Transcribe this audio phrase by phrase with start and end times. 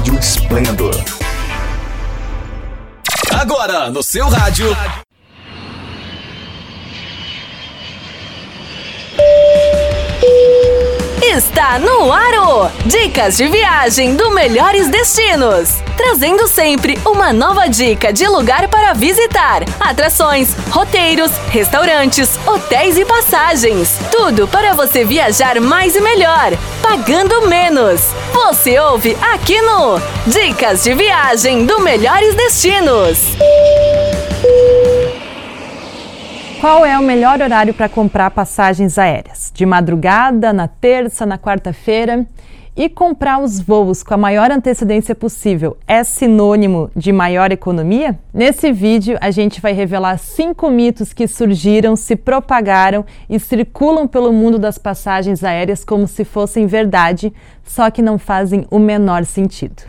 [0.00, 0.94] Rádio Esplendor.
[3.38, 4.74] Agora, no seu rádio.
[11.22, 12.29] Está no Aro!
[12.86, 15.82] Dicas de viagem do Melhores Destinos.
[15.96, 23.98] Trazendo sempre uma nova dica de lugar para visitar, atrações, roteiros, restaurantes, hotéis e passagens.
[24.10, 28.00] Tudo para você viajar mais e melhor, pagando menos.
[28.32, 33.18] Você ouve aqui no Dicas de Viagem do Melhores Destinos.
[36.60, 39.50] Qual é o melhor horário para comprar passagens aéreas?
[39.54, 42.26] De madrugada, na terça, na quarta-feira?
[42.80, 48.18] E comprar os voos com a maior antecedência possível é sinônimo de maior economia?
[48.32, 54.32] Nesse vídeo, a gente vai revelar cinco mitos que surgiram, se propagaram e circulam pelo
[54.32, 59.82] mundo das passagens aéreas como se fossem verdade, só que não fazem o menor sentido.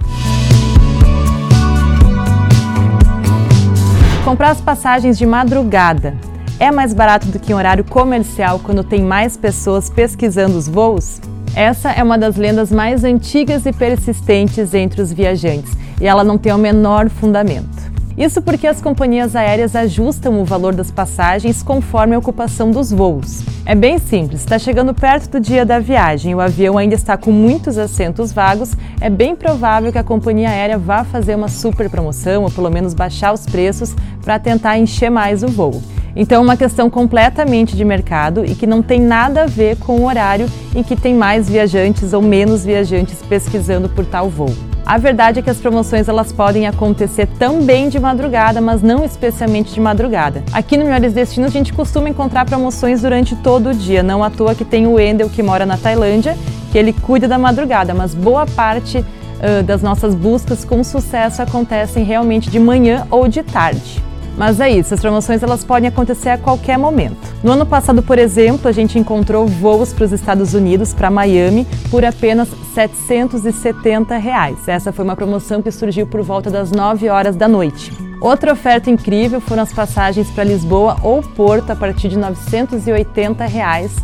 [4.25, 6.13] Comprar as passagens de madrugada
[6.59, 11.21] é mais barato do que um horário comercial quando tem mais pessoas pesquisando os voos?
[11.55, 16.37] Essa é uma das lendas mais antigas e persistentes entre os viajantes e ela não
[16.37, 17.91] tem o menor fundamento.
[18.17, 23.43] Isso porque as companhias aéreas ajustam o valor das passagens conforme a ocupação dos voos.
[23.65, 27.31] É bem simples, está chegando perto do dia da viagem, o avião ainda está com
[27.31, 32.43] muitos assentos vagos, é bem provável que a companhia aérea vá fazer uma super promoção
[32.43, 35.81] ou pelo menos baixar os preços para tentar encher mais o voo.
[36.15, 39.97] Então, é uma questão completamente de mercado e que não tem nada a ver com
[39.97, 44.53] o horário em que tem mais viajantes ou menos viajantes pesquisando por tal voo.
[44.85, 49.73] A verdade é que as promoções elas podem acontecer também de madrugada, mas não especialmente
[49.73, 50.43] de madrugada.
[50.51, 54.29] Aqui no Melhores Destinos a gente costuma encontrar promoções durante todo o dia, não à
[54.29, 56.35] toa que tem o Wendel que mora na Tailândia,
[56.71, 62.03] que ele cuida da madrugada, mas boa parte uh, das nossas buscas com sucesso acontecem
[62.03, 64.10] realmente de manhã ou de tarde.
[64.37, 67.17] Mas é isso, as promoções elas podem acontecer a qualquer momento.
[67.43, 71.67] No ano passado, por exemplo, a gente encontrou voos para os Estados Unidos, para Miami,
[71.89, 74.67] por apenas 770 reais.
[74.67, 77.91] Essa foi uma promoção que surgiu por volta das 9 horas da noite.
[78.21, 83.95] Outra oferta incrível foram as passagens para Lisboa ou Porto a partir de 980 reais,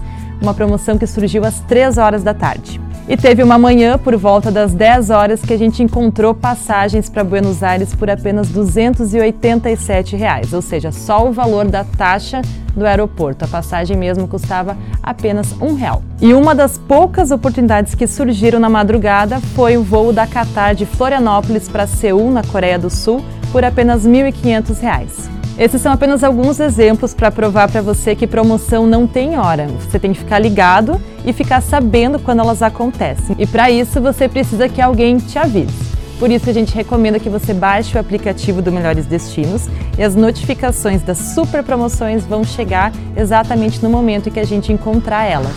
[0.41, 2.86] uma promoção que surgiu às 3 horas da tarde.
[3.09, 7.23] E teve uma manhã, por volta das 10 horas, que a gente encontrou passagens para
[7.23, 12.41] Buenos Aires por apenas 287 reais, ou seja, só o valor da taxa
[12.75, 13.45] do aeroporto.
[13.45, 16.03] A passagem mesmo custava apenas um real.
[16.21, 20.85] E uma das poucas oportunidades que surgiram na madrugada foi o voo da Qatar de
[20.85, 25.36] Florianópolis para Seul, na Coreia do Sul, por apenas R$ 1.500.
[25.57, 29.67] Esses são apenas alguns exemplos para provar para você que promoção não tem hora.
[29.79, 33.35] Você tem que ficar ligado e ficar sabendo quando elas acontecem.
[33.39, 35.97] E para isso você precisa que alguém te avise.
[36.19, 40.15] Por isso a gente recomenda que você baixe o aplicativo do Melhores Destinos e as
[40.15, 45.55] notificações das super promoções vão chegar exatamente no momento em que a gente encontrar elas.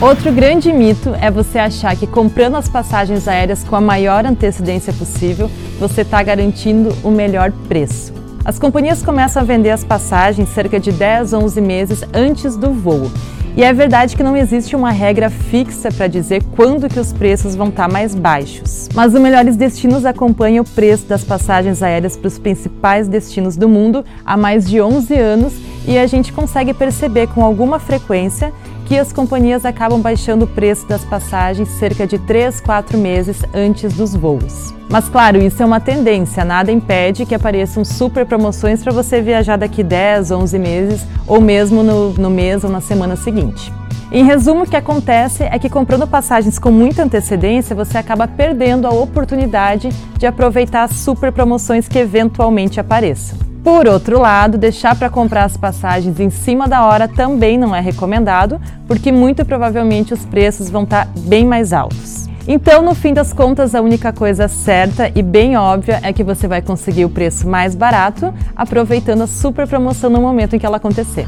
[0.00, 4.92] Outro grande mito é você achar que comprando as passagens aéreas com a maior antecedência
[4.94, 8.23] possível, você está garantindo o melhor preço.
[8.44, 13.10] As companhias começam a vender as passagens cerca de 10, 11 meses antes do voo.
[13.56, 17.54] E é verdade que não existe uma regra fixa para dizer quando que os preços
[17.54, 18.90] vão estar tá mais baixos.
[18.92, 23.66] Mas o Melhores Destinos acompanha o preço das passagens aéreas para os principais destinos do
[23.66, 25.54] mundo há mais de 11 anos
[25.86, 28.52] e a gente consegue perceber com alguma frequência
[28.84, 33.94] que as companhias acabam baixando o preço das passagens cerca de 3, 4 meses antes
[33.94, 34.74] dos voos.
[34.90, 39.56] Mas claro, isso é uma tendência, nada impede que apareçam super promoções para você viajar
[39.56, 43.72] daqui 10, 11 meses ou mesmo no, no mês ou na semana seguinte.
[44.12, 48.86] Em resumo, o que acontece é que comprando passagens com muita antecedência, você acaba perdendo
[48.86, 53.53] a oportunidade de aproveitar as super promoções que eventualmente apareçam.
[53.64, 57.80] Por outro lado, deixar para comprar as passagens em cima da hora também não é
[57.80, 62.28] recomendado, porque muito provavelmente os preços vão estar tá bem mais altos.
[62.46, 66.46] Então, no fim das contas, a única coisa certa e bem óbvia é que você
[66.46, 70.76] vai conseguir o preço mais barato, aproveitando a super promoção no momento em que ela
[70.76, 71.26] acontecer.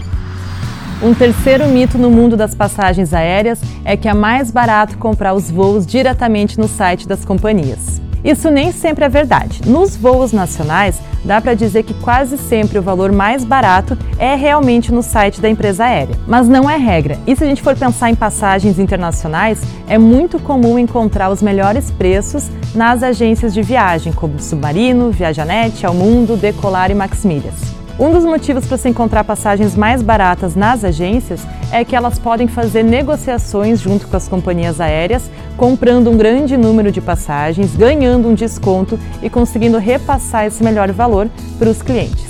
[1.03, 5.51] Um terceiro mito no mundo das passagens aéreas é que é mais barato comprar os
[5.51, 7.99] voos diretamente no site das companhias.
[8.23, 9.61] Isso nem sempre é verdade.
[9.65, 14.93] Nos voos nacionais, dá para dizer que quase sempre o valor mais barato é realmente
[14.93, 16.17] no site da empresa aérea.
[16.27, 17.19] Mas não é regra.
[17.27, 21.91] E se a gente for pensar em passagens internacionais, é muito comum encontrar os melhores
[21.91, 27.76] preços nas agências de viagem, como Submarino, Viajanet, Ao Mundo, Decolar e Maximilhas.
[27.99, 32.47] Um dos motivos para se encontrar passagens mais baratas nas agências é que elas podem
[32.47, 38.35] fazer negociações junto com as companhias aéreas, comprando um grande número de passagens, ganhando um
[38.35, 42.27] desconto e conseguindo repassar esse melhor valor para os clientes.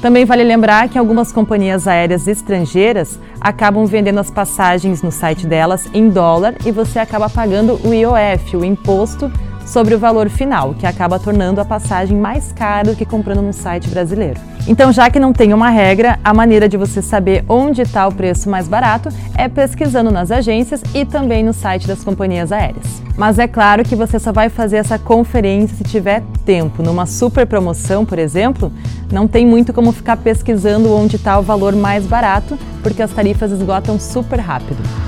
[0.00, 5.88] Também vale lembrar que algumas companhias aéreas estrangeiras acabam vendendo as passagens no site delas
[5.92, 9.28] em dólar e você acaba pagando o IOF, o imposto
[9.66, 13.52] sobre o valor final, que acaba tornando a passagem mais cara do que comprando no
[13.52, 14.40] site brasileiro.
[14.68, 18.12] Então, já que não tem uma regra, a maneira de você saber onde está o
[18.12, 23.02] preço mais barato é pesquisando nas agências e também no site das companhias aéreas.
[23.16, 26.82] Mas é claro que você só vai fazer essa conferência se tiver tempo.
[26.82, 28.70] Numa super promoção, por exemplo,
[29.10, 33.50] não tem muito como ficar pesquisando onde está o valor mais barato, porque as tarifas
[33.50, 35.07] esgotam super rápido.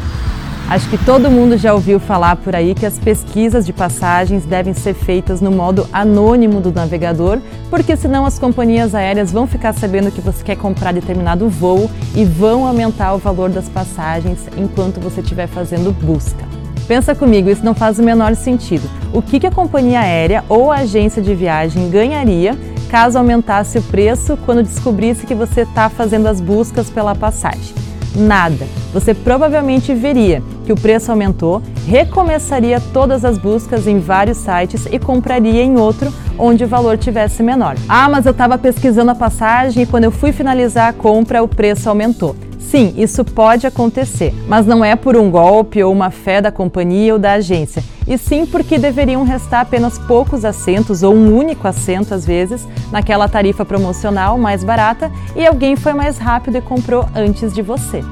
[0.70, 4.72] Acho que todo mundo já ouviu falar por aí que as pesquisas de passagens devem
[4.72, 10.12] ser feitas no modo anônimo do navegador, porque senão as companhias aéreas vão ficar sabendo
[10.12, 15.20] que você quer comprar determinado voo e vão aumentar o valor das passagens enquanto você
[15.20, 16.44] estiver fazendo busca.
[16.86, 18.88] Pensa comigo, isso não faz o menor sentido.
[19.12, 22.56] O que a companhia aérea ou a agência de viagem ganharia
[22.88, 27.74] caso aumentasse o preço quando descobrisse que você está fazendo as buscas pela passagem?
[28.14, 28.66] Nada.
[28.92, 34.98] Você provavelmente veria que o preço aumentou, recomeçaria todas as buscas em vários sites e
[34.98, 37.76] compraria em outro onde o valor tivesse menor.
[37.88, 41.48] Ah, mas eu estava pesquisando a passagem e quando eu fui finalizar a compra o
[41.48, 42.34] preço aumentou.
[42.70, 47.12] Sim, isso pode acontecer, mas não é por um golpe ou uma fé da companhia
[47.12, 52.14] ou da agência, e sim porque deveriam restar apenas poucos assentos ou um único assento
[52.14, 57.52] às vezes naquela tarifa promocional mais barata e alguém foi mais rápido e comprou antes
[57.52, 58.04] de você.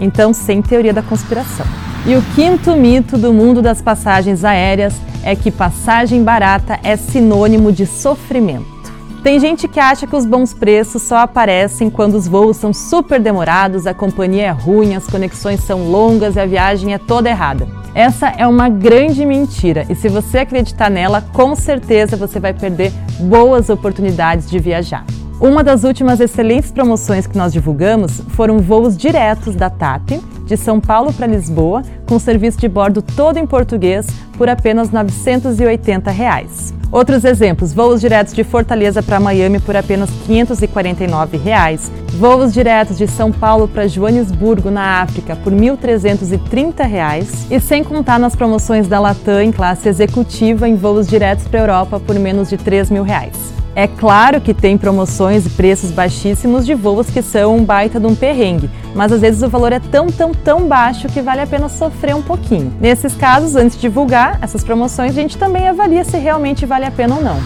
[0.00, 1.66] Então, sem teoria da conspiração.
[2.06, 7.70] E o quinto mito do mundo das passagens aéreas é que passagem barata é sinônimo
[7.70, 8.78] de sofrimento.
[9.22, 13.20] Tem gente que acha que os bons preços só aparecem quando os voos são super
[13.20, 17.68] demorados, a companhia é ruim, as conexões são longas e a viagem é toda errada.
[17.94, 22.92] Essa é uma grande mentira e se você acreditar nela, com certeza você vai perder
[23.18, 25.04] boas oportunidades de viajar.
[25.40, 30.80] Uma das últimas excelentes promoções que nós divulgamos foram voos diretos da TAP de São
[30.80, 36.74] Paulo para Lisboa, com serviço de bordo todo em português por apenas 980 reais.
[36.90, 41.88] Outros exemplos: voos diretos de Fortaleza para Miami por apenas 549 reais.
[42.14, 47.46] voos diretos de São Paulo para Joanesburgo, na África, por 1.330 reais.
[47.48, 51.62] e sem contar nas promoções da Latam em classe executiva em voos diretos para a
[51.62, 53.57] Europa por menos de 3 mil reais.
[53.74, 58.06] É claro que tem promoções e preços baixíssimos de voos que são um baita de
[58.06, 61.46] um perrengue, mas às vezes o valor é tão, tão, tão baixo que vale a
[61.46, 62.72] pena sofrer um pouquinho.
[62.80, 66.90] Nesses casos, antes de divulgar essas promoções, a gente também avalia se realmente vale a
[66.90, 67.38] pena ou não.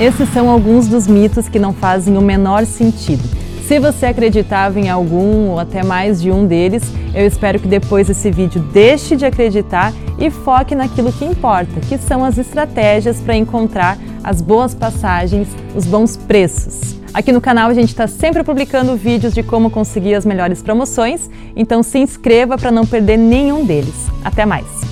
[0.00, 3.41] Esses são alguns dos mitos que não fazem o menor sentido.
[3.66, 6.82] Se você acreditava em algum ou até mais de um deles,
[7.14, 11.96] eu espero que depois desse vídeo deixe de acreditar e foque naquilo que importa, que
[11.96, 16.96] são as estratégias para encontrar as boas passagens, os bons preços.
[17.14, 21.28] Aqui no canal a gente está sempre publicando vídeos de como conseguir as melhores promoções,
[21.54, 24.08] então se inscreva para não perder nenhum deles.
[24.24, 24.91] Até mais!